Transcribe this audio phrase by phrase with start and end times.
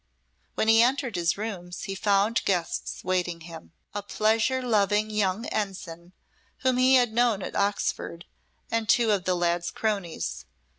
[0.55, 3.71] When he entered his rooms he found guests waiting him.
[3.93, 6.13] A pleasure loving young ensign,
[6.61, 8.25] whom he had known at Oxford,
[8.71, 10.45] and two of the lad's cronies.